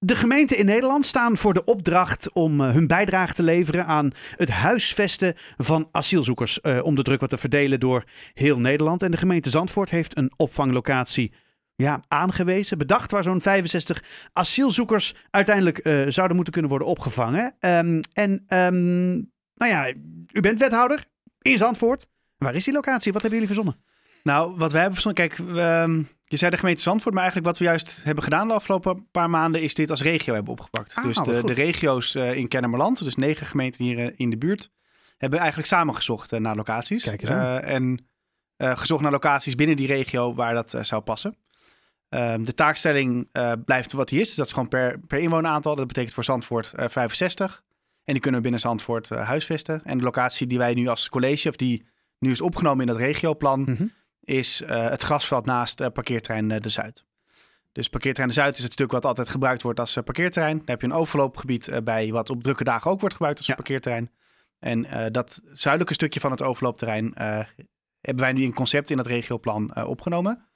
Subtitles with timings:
[0.00, 4.10] De gemeenten in Nederland staan voor de opdracht om uh, hun bijdrage te leveren aan
[4.36, 6.58] het huisvesten van asielzoekers.
[6.62, 9.02] Uh, om de druk wat te verdelen door heel Nederland.
[9.02, 11.32] En de gemeente Zandvoort heeft een opvanglocatie
[11.74, 17.54] ja, aangewezen, bedacht, waar zo'n 65 asielzoekers uiteindelijk uh, zouden moeten kunnen worden opgevangen.
[17.60, 19.92] Um, en um, nou ja,
[20.32, 21.06] u bent wethouder
[21.42, 22.06] in Zandvoort.
[22.36, 23.12] Waar is die locatie?
[23.12, 23.84] Wat hebben jullie verzonnen?
[24.22, 27.60] Nou, wat wij hebben verzonnen, kijk, we, je zei de gemeente Zandvoort, maar eigenlijk wat
[27.60, 30.94] we juist hebben gedaan de afgelopen paar maanden is dit als regio hebben opgepakt.
[30.94, 34.36] Ah, dus de, de, regio's uh, in Kennemerland, dus negen gemeenten hier uh, in de
[34.36, 34.70] buurt,
[35.16, 37.02] hebben eigenlijk samengezocht uh, naar locaties.
[37.02, 38.06] Kijk eens en
[38.56, 41.36] gezocht naar locaties binnen die regio waar dat zou passen.
[42.08, 43.28] Ehm, de taakstelling
[43.64, 45.76] blijft wat die is, dus dat is gewoon per, per inwoneraantal.
[45.76, 47.62] Dat betekent voor Zandvoort 65.
[48.04, 49.80] En die kunnen we binnen Zandvoort huisvesten.
[49.84, 51.86] En de locatie die wij nu als college, of die
[52.18, 53.86] nu is opgenomen in dat regioplan, Mhm.
[54.28, 57.04] Is uh, het grasveld naast uh, parkeerterrein uh, De Zuid.
[57.72, 60.58] Dus parkeerterrein De Zuid is het stuk wat altijd gebruikt wordt als parkeerterrein.
[60.58, 63.54] Daar heb je een overloopgebied bij wat op drukke dagen ook wordt gebruikt als Ja.
[63.54, 64.10] parkeerterrein.
[64.58, 67.12] En dat zuidelijke stukje van het overloopterrein
[68.00, 70.48] hebben wij nu in concept in het regioplan opgenomen.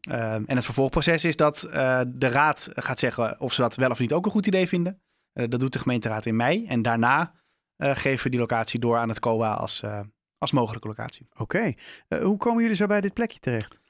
[0.00, 1.60] En het vervolgproces is dat
[2.06, 5.02] de raad gaat zeggen of ze dat wel of niet ook een goed idee vinden.
[5.32, 6.66] dat doet de gemeenteraad in mei.
[6.66, 7.34] En daarna
[7.78, 9.82] geven we die locatie door aan het COA als,
[10.38, 11.28] als mogelijke locatie.
[11.36, 11.72] Oké.
[12.08, 13.72] Uh, hoe komen jullie zo bij dit plekje terecht?
[13.74, 13.80] Uh,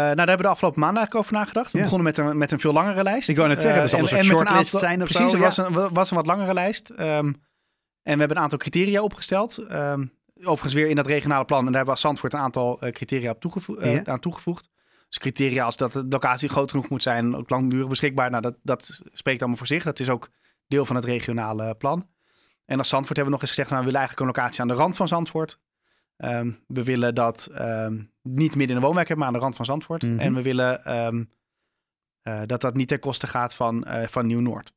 [0.00, 1.72] nou, daar hebben we de afgelopen maanden eigenlijk over nagedacht.
[1.72, 1.84] We Ja.
[1.84, 3.28] begonnen met een, met een veel langere lijst.
[3.28, 5.38] Ik wou net zeggen, Uh, dat zal een en- soort aantal- zijn of Precies, er
[5.38, 5.44] ja.
[5.44, 6.90] was, een, was een wat langere lijst.
[6.90, 7.26] Ehm,
[8.02, 9.58] en we hebben een aantal criteria opgesteld.
[9.58, 10.06] Ehm,
[10.40, 11.58] overigens weer in dat regionale plan.
[11.58, 14.04] En daar hebben we als Zandvoort een aantal eh, criteria op toegevo- eh, Ja.
[14.04, 14.70] aan toegevoegd.
[15.08, 18.30] Dus criteria als dat de locatie groot genoeg moet zijn, ook langdurig beschikbaar.
[18.30, 19.82] Nou, dat, dat spreekt allemaal voor zich.
[19.84, 20.28] Dat is ook
[20.66, 22.08] deel van het regionale plan.
[22.64, 24.68] En als Zandvoort hebben we nog eens gezegd, nou, we willen eigenlijk een locatie aan
[24.68, 25.58] de rand van Zandvoort.
[26.18, 29.56] Ehm, we willen dat ehm, niet midden in een woonwijk hebben, maar aan de rand
[29.56, 30.02] van Zandvoort.
[30.02, 30.18] Mhm.
[30.18, 31.24] En we willen ehm,
[32.22, 34.72] eh, dat dat niet ten koste gaat van, eh, van Nieuw-Noord.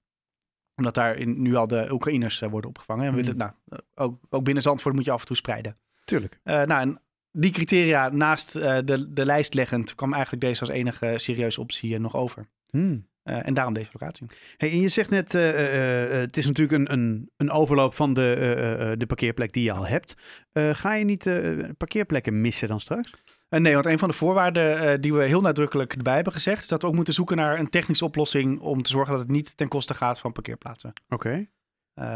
[0.75, 3.05] Omdat daar in, nu al de Oekraïners eh, worden opgevangen.
[3.05, 5.77] En we willen, nou, eh, ook, ook binnen Zandvoort moet je af en toe spreiden.
[6.03, 6.39] Tuurlijk.
[6.43, 11.61] Nou, en die criteria naast de, de lijst leggend kwam eigenlijk deze als enige serieuze
[11.61, 12.47] optie nog over.
[12.69, 13.07] Hmm.
[13.23, 14.25] Eh, en daarom deze locatie.
[14.57, 18.13] Hey, en je zegt net, eh, eh, het is natuurlijk een, een, een overloop van
[18.13, 20.15] de, de parkeerplek die je al hebt.
[20.53, 21.29] Ga je niet
[21.77, 23.13] parkeerplekken missen dan straks?
[23.49, 26.81] Nee, want een van de voorwaarden die we heel nadrukkelijk erbij hebben gezegd, is dat
[26.81, 29.67] we ook moeten zoeken naar een technische oplossing om te zorgen dat het niet ten
[29.67, 30.93] koste gaat van parkeerplaatsen.
[31.09, 31.47] Oké.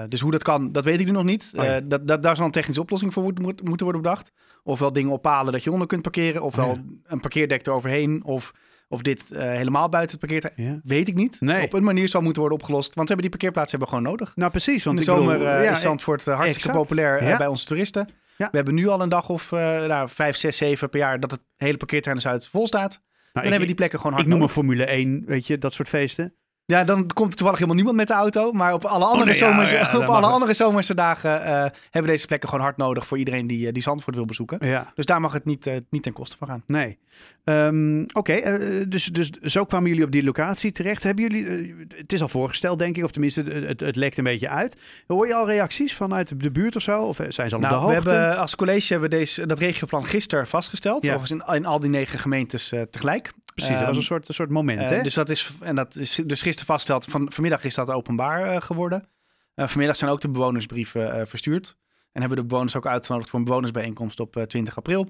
[0.10, 1.52] Dus hoe dat kan, dat weet ik nu nog niet.
[1.56, 1.82] Oh ja.
[1.82, 4.32] Dat, dat, daar zal een technische oplossing voor moet, moet- moeten worden bedacht.
[4.64, 6.82] Ofwel dingen ophalen dat je onder kunt parkeren, ofwel Oh ja.
[7.04, 8.54] een parkeerdek eroverheen, of,
[8.88, 10.74] of dit eh, helemaal buiten het parkeerterrein.
[10.74, 10.80] Ja.
[10.84, 11.42] Weet ik niet.
[11.42, 11.64] Nee.
[11.64, 14.18] Op een manier zal moeten worden opgelost, want we hebben die parkeerplaatsen hebben we gewoon
[14.18, 14.36] nodig.
[14.36, 14.84] Nou, precies.
[14.84, 16.88] Want In de zomer bedoel, eh, ja, is Zandvoort eh, hartstikke exact.
[16.88, 18.10] populair bij onze toeristen.
[18.38, 21.42] We hebben nu al een dag of nou, vijf, zes, zeven per jaar dat het
[21.56, 22.92] hele parkeerterrein in Zuid vol staat.
[22.92, 23.00] Dan
[23.34, 24.50] nou, ik, hebben we die plekken gewoon hard ik noem een.
[24.50, 26.36] Formule 1, weet je, dat soort feesten.
[26.68, 28.52] Ja, dan komt er toevallig helemaal niemand met de auto.
[28.52, 31.52] Maar op alle andere, nee, ja, zomerse, ja, dat op alle andere zomerse dagen eh,
[31.82, 34.68] hebben we deze plekken gewoon hard nodig voor iedereen die, eh, die Zandvoort wil bezoeken.
[34.68, 36.64] Ja, Dus daar mag het niet, eh, niet ten koste van gaan.
[36.68, 36.98] nee.
[37.44, 41.04] Ehm, Oké, dus, dus zo kwamen jullie op die locatie terecht.
[41.04, 44.24] Hebben jullie, het is al voorgesteld denk ik, of tenminste het, het, het lekt een
[44.24, 44.78] beetje uit.
[45.08, 47.02] Hoor je al reacties vanuit de buurt of zo?
[47.04, 48.10] Of zijn ze al op Nou, de we hoogte?
[48.14, 51.04] hebben als college hebben we deze, dat regioplan gisteren vastgesteld.
[51.06, 51.14] Ja.
[51.14, 53.32] Overigens in, in al die negen gemeentes tegelijk.
[53.54, 55.02] Precies, dat was Ehm, een soort, een soort moment, hè?
[55.02, 57.06] dus dat is, en dat is dus gisteren vastgesteld.
[57.06, 59.08] Van, vanmiddag is dat openbaar eh, geworden.
[59.54, 61.76] Eh, vanmiddag zijn ook de bewonersbrieven eh, verstuurd.
[62.12, 65.10] En hebben de bewoners ook uitgenodigd voor een bewonersbijeenkomst op eh, 20 april.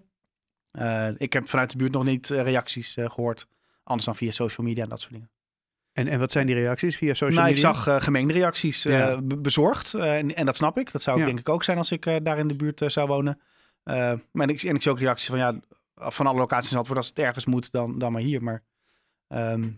[1.18, 3.48] Ik heb vanuit de buurt nog niet reacties eh, gehoord.
[3.84, 5.30] Anders dan via social media en dat soort dingen.
[5.94, 7.74] En, en wat zijn die reacties via social nou, ik media?
[7.74, 8.84] zag eh, gemengde reacties.
[8.84, 9.22] Ja.
[9.22, 9.94] bezorgd.
[9.94, 10.92] en, en dat snap ik.
[10.92, 11.28] Dat zou ik Ja.
[11.28, 13.40] denk ik ook zijn als ik daar in de buurt zou wonen.
[14.32, 15.60] Maar ik, en ik zie ook reacties van ja,
[15.96, 18.44] van alle locaties in Zandvoort, als het ergens moet, dan, dan maar hier.
[18.44, 18.64] Maar
[19.28, 19.70] ehm,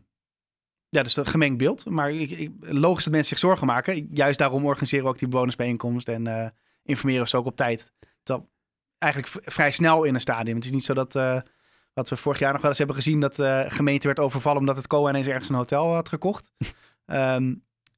[0.89, 1.85] ja, dus een gemengd beeld.
[1.85, 4.07] Maar ik, ik, logisch dat mensen zich zorgen maken.
[4.11, 6.49] Juist daarom organiseren we ook die bewonersbijeenkomst en eh,
[6.83, 7.93] informeren we ze ook op tijd.
[8.23, 8.49] Terwijl
[8.97, 10.55] eigenlijk vrij snel in een stadium.
[10.55, 11.41] Het is niet zo dat, eh,
[11.93, 14.77] wat we vorig jaar nog wel eens hebben gezien, dat de gemeente werd overvallen omdat
[14.77, 16.51] het COA ineens ergens een hotel had gekocht.
[17.05, 17.53] Ehm,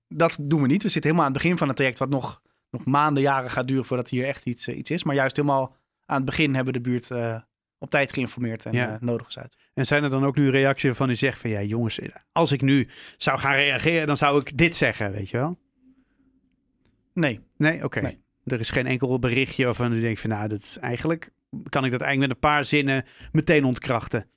[0.07, 0.83] dat doen we niet.
[0.83, 3.67] We zitten helemaal aan het begin van het traject, wat nog, nog maanden, jaren gaat
[3.67, 5.03] duren voordat hier echt iets, eh, iets is.
[5.03, 5.75] Maar juist helemaal
[6.05, 7.37] aan het begin hebben de buurt eh,
[7.79, 8.93] op tijd geïnformeerd en Ja.
[8.93, 9.57] eh, nodig is uit.
[9.73, 11.99] En zijn er dan ook nu reacties waarvan u zegt van ja jongens,
[12.31, 12.87] als ik nu
[13.17, 15.57] zou gaan reageren, dan zou ik dit zeggen, weet je wel?
[17.13, 18.01] Nee, Nee, oké.
[18.01, 18.19] Nee.
[18.45, 21.29] Er is geen enkel berichtje waarvan u denkt van nou, dat is eigenlijk,
[21.69, 24.29] kan ik dat eigenlijk met een paar zinnen meteen ontkrachten.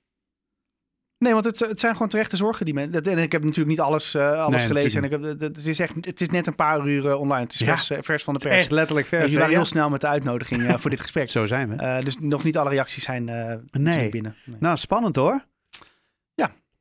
[1.23, 3.03] Nee want het, het zijn gewoon terechte zorgen die mensen...
[3.03, 4.99] En ik heb natuurlijk niet alles, eh, alles Nee, gelezen.
[4.99, 7.43] En ik heb, het, is echt, het is net een paar uur eh, online.
[7.43, 7.67] Het is Ja.
[7.67, 8.55] vers, eh, vers van de pers.
[8.55, 9.23] echt letterlijk Dus vers.
[9.33, 9.61] jullie waren hè?
[9.61, 11.29] heel snel met de uitnodiging voor dit gesprek.
[11.31, 12.01] Zo zijn we.
[12.05, 13.63] Dus nog niet alle reacties zijn, Nee.
[13.95, 14.37] zijn binnen.
[14.45, 14.57] Nee.
[14.61, 15.45] Nou, spannend hoor.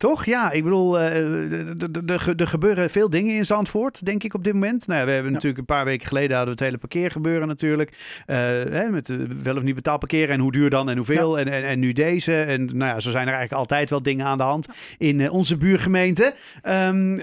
[0.01, 0.25] Toch?
[0.25, 4.87] Ja, ik bedoel, er gebeuren veel dingen in Zandvoort, denk ik op dit moment.
[4.87, 8.21] Nou ja, we hebben natuurlijk een paar weken geleden hadden we het hele parkeergebeuren natuurlijk.
[8.25, 11.39] hè, met wel of niet betaald parkeren en hoe duur dan en hoeveel.
[11.39, 12.41] En, en, en, nu deze.
[12.41, 14.67] En nou ja, zo zijn er eigenlijk altijd wel dingen aan de hand
[14.97, 16.33] in onze buurgemeente.
[16.63, 17.21] Um,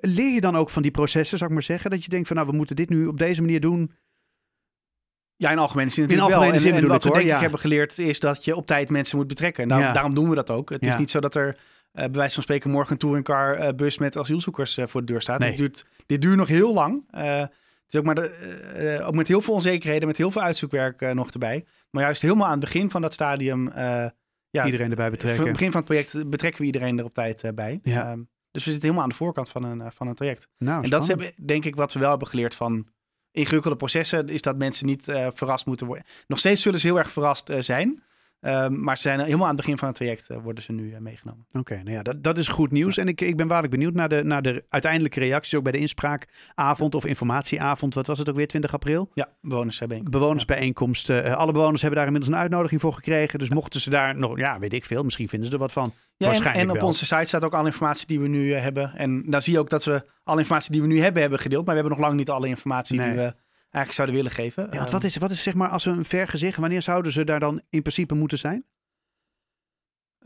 [0.00, 1.90] leer je dan ook van die processen, zou ik maar zeggen?
[1.90, 3.92] Dat je denkt van nou, we moeten dit nu op deze manier doen.
[5.36, 6.72] Ja, in algemene zin natuurlijk in algemene wel.
[6.72, 9.26] Zin en, wat we denk ik hebben geleerd is dat je op tijd mensen moet
[9.26, 9.68] betrekken.
[9.68, 10.70] Nou, Daarom doen we dat ook.
[10.70, 11.56] Het is niet zo dat er
[11.92, 15.22] bij wijze van spreken morgen een touringcar uh, bus met asielzoekers uh, voor de deur
[15.22, 15.38] staat.
[15.38, 15.48] Nee.
[15.50, 17.04] Dit, duurt, dit duurt nog heel lang.
[17.10, 17.50] het
[17.88, 21.64] is ook, maar de, ook met heel veel onzekerheden, met heel veel uitzoekwerk nog erbij.
[21.90, 23.72] Maar juist helemaal aan het begin van dat stadium...
[24.50, 25.40] ja, iedereen erbij betrekken.
[25.40, 27.80] Aan het begin van het project betrekken we iedereen er op tijd bij.
[27.82, 28.12] Ja.
[28.12, 30.48] Um, dus we zitten helemaal aan de voorkant van een, van een traject.
[30.58, 32.86] Nou, en dat is denk ik wat we wel hebben geleerd van
[33.30, 35.04] ingewikkelde processen, is dat mensen niet
[35.34, 36.04] verrast moeten worden.
[36.26, 38.02] Nog steeds zullen ze heel erg verrast zijn.
[38.44, 40.96] Um, maar ze zijn helemaal aan het begin van het traject uh, worden ze nu
[41.00, 41.44] meegenomen.
[41.48, 42.96] Oké, okay, nou ja, dat, dat is goed nieuws.
[42.96, 45.54] En ik, ik ben waarlijk benieuwd naar de, naar de uiteindelijke reacties.
[45.54, 47.94] Ook bij de inspraakavond of informatieavond.
[47.94, 49.10] Wat was het ook weer, 20 april?
[49.14, 50.18] Ja, bewonersbijeenkomst.
[50.18, 51.06] Bewonersbijeenkomst.
[51.08, 51.32] Ja.
[51.32, 53.38] alle bewoners hebben daar inmiddels een uitnodiging voor gekregen.
[53.38, 55.02] Dus mochten ze daar nog, ja, weet ik veel.
[55.02, 55.92] Misschien vinden ze er wat van.
[56.16, 56.86] Waarschijnlijk en, en op wel.
[56.86, 58.92] onze site staat ook alle informatie die we nu hebben.
[58.96, 61.64] En dan zie je ook dat we alle informatie die we nu hebben, hebben gedeeld.
[61.64, 63.08] Maar we hebben nog lang niet alle informatie Nee.
[63.08, 63.34] die we
[63.72, 64.66] eigenlijk zouden willen geven.
[64.70, 66.58] Ja, want wat is, wat is zeg maar als een vergezicht?
[66.58, 68.64] Wanneer zouden ze daar dan in principe moeten zijn?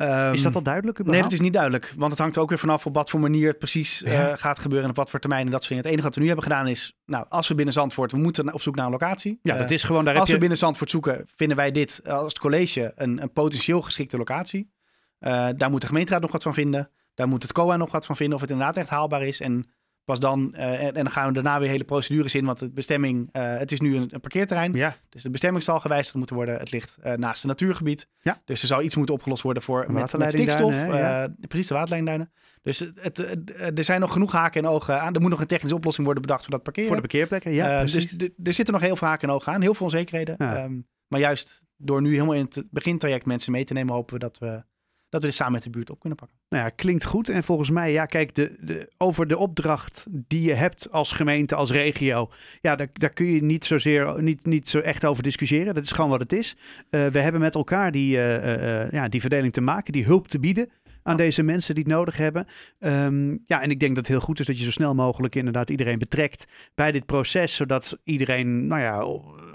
[0.00, 1.04] Um, is dat al duidelijk?
[1.04, 1.94] Nee, dat is niet duidelijk.
[1.96, 4.30] Want het hangt er ook weer vanaf op wat voor manier het precies Ja.
[4.30, 5.82] uh, gaat gebeuren en op wat voor termijn en dat soort dingen.
[5.84, 8.52] Het enige wat we nu hebben gedaan is, nou, als we binnen Zandvoort, we moeten
[8.52, 9.38] op zoek naar een locatie.
[9.42, 10.38] Ja, Uh, dat is gewoon daar als heb we je...
[10.38, 14.72] binnen Zandvoort zoeken, vinden wij dit als het college een, een potentieel geschikte locatie.
[15.20, 16.90] Uh, daar moet de gemeenteraad nog wat van vinden.
[17.14, 19.40] Daar moet het COA nog wat van vinden of het inderdaad echt haalbaar is.
[19.40, 19.70] En
[20.06, 22.70] pas dan, uh, en, en, dan gaan we daarna weer hele procedures in, want de
[22.70, 24.72] bestemming, uh, het is nu een, een parkeerterrein.
[24.72, 26.58] Ja, Dus de bestemming zal gewijzigd moeten worden.
[26.58, 28.08] Het ligt uh, naast een natuurgebied.
[28.20, 28.40] Ja.
[28.44, 30.98] Dus er zou iets moeten opgelost worden voor met, met Waterleidingduinen, stikstof.
[30.98, 31.34] ja.
[31.48, 32.30] precies, de waterlijnduinen.
[32.62, 35.14] Dus het, het, het, er zijn nog genoeg haken en ogen aan.
[35.14, 36.88] Er moet nog een technische oplossing worden bedacht voor dat parkeren.
[36.88, 37.52] voor de parkeerplekken.
[37.52, 37.94] Ja, dus
[38.42, 39.60] er zitten nog heel veel haken en ogen aan.
[39.60, 40.34] Heel veel onzekerheden.
[40.38, 40.64] Ja.
[40.64, 44.20] Um, maar juist door nu helemaal in het begintraject mensen mee te nemen, hopen we
[44.20, 44.64] dat we,
[45.08, 46.36] dat we dit samen met de buurt op kunnen pakken.
[46.48, 47.28] Nou ja, klinkt goed.
[47.28, 51.54] En volgens mij, ja, kijk, de, de, over de opdracht die je hebt als gemeente,
[51.54, 52.30] als regio,
[52.60, 55.74] ja, daar, daar kun je niet zozeer, niet, niet zo echt over discussiëren.
[55.74, 56.56] Dat is gewoon wat het is.
[56.90, 60.28] Uh, we hebben met elkaar die, uh, uh, ja, die verdeling te maken, die hulp
[60.28, 60.70] te bieden
[61.02, 62.46] aan deze mensen die het nodig hebben.
[62.78, 65.34] Um, ja, en ik denk dat het heel goed is dat je zo snel mogelijk
[65.34, 69.04] inderdaad iedereen betrekt bij dit proces, zodat iedereen, nou ja,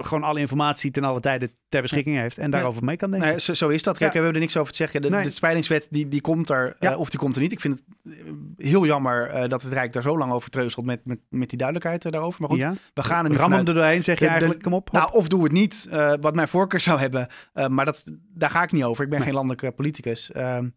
[0.06, 3.30] gewoon alle informatie ten alle tijde ter beschikking heeft en daarover mee kan denken.
[3.30, 3.98] Nee, zo, zo, is dat.
[3.98, 5.02] Kijk, we hebben er niks over te zeggen.
[5.02, 5.24] De, Nee.
[5.24, 7.52] de spreidingswet, die, die komt er, uh, of die komt er niet.
[7.52, 10.86] Ik vind het uh, heel jammer uh, dat het Rijk daar zo lang over treuzelt
[10.86, 12.42] met, met, met die duidelijkheid daarover.
[12.42, 14.62] Maar goed, we gaan er nu Ram hem er doorheen, zeg je de- de- eigenlijk,
[14.64, 14.90] kom op.
[14.90, 15.00] hop.
[15.02, 15.88] Nou, of doe het niet,
[16.22, 17.28] wat mijn voorkeur zou hebben.
[17.68, 19.04] Maar dat, daar ga ik niet over.
[19.04, 19.28] Ik ben Nee.
[19.28, 20.32] geen landelijke politicus.
[20.36, 20.76] Um,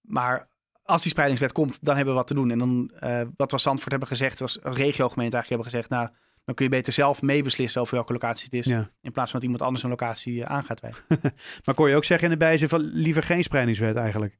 [0.00, 0.48] maar
[0.82, 2.50] als die spreidingswet komt, dan hebben we wat te doen.
[2.50, 5.88] En dan, uh, wat we Zandvoort hebben gezegd, als als regiogemeente eigenlijk hebben gezegd...
[5.88, 6.08] nou,
[6.44, 8.66] dan kun je beter zelf meebeslissen over welke locatie het is...
[8.66, 8.90] ja.
[9.00, 11.02] in plaats van dat iemand anders een locatie uh, aan gaat wijzen.
[11.64, 14.38] Maar kon je ook zeggen in de bijzin van liever geen spreidingswet eigenlijk?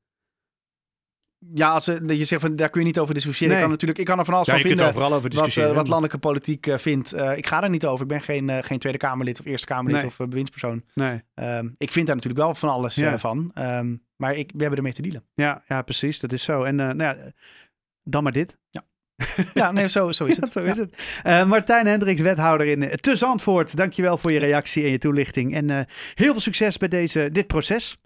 [1.54, 3.48] Ja, als uh, je zegt van daar kun je niet over discussiëren.
[3.48, 3.56] Nee.
[3.56, 5.30] Ik, kan natuurlijk, ik kan er van alles Ja, je van kunt vinden overal over
[5.30, 5.70] wat, discussiëren.
[5.70, 7.14] uh, wat landelijke politiek uh, vindt.
[7.14, 8.02] Uh, ik ga daar niet over.
[8.02, 10.10] Ik ben geen, geen Tweede Kamerlid of Eerste Kamerlid Nee.
[10.10, 10.84] of bewindspersoon.
[10.94, 11.22] Nee.
[11.34, 13.18] Um, ik vind daar natuurlijk wel van alles Ja.
[13.18, 13.50] van.
[13.54, 15.24] Um, maar ik, we hebben ermee te dealen.
[15.34, 16.20] Ja, ja, precies.
[16.20, 16.62] Dat is zo.
[16.64, 17.16] En nou ja,
[18.02, 18.58] dan maar dit.
[18.70, 18.84] Ja,
[19.72, 20.52] nee, zo, zo is het.
[20.52, 20.94] Ja, zo is het.
[21.26, 23.76] Uh, Martijn Hendricks, wethouder in uh, Te Zandvoort.
[23.76, 25.54] Dankjewel voor je reactie en je toelichting.
[25.54, 25.78] En uh,
[26.14, 27.96] heel veel succes bij deze, dit proces.